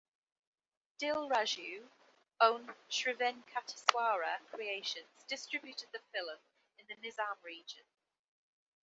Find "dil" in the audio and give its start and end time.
0.97-1.29